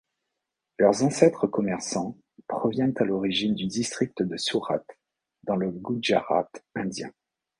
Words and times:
Leurs 0.79 1.03
ancêtres 1.03 1.45
commerçants 1.45 2.17
proviennent 2.47 2.95
à 2.95 3.03
l'origine 3.03 3.53
du 3.53 3.67
district 3.67 4.23
de 4.23 4.35
Surate 4.35 4.97
dans 5.43 5.55
le 5.57 5.69
Gujarat 5.69 6.49
indien. 6.73 7.11